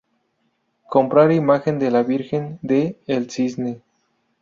[0.89, 3.83] Comprar imagen de la Virgen de "El Cisne"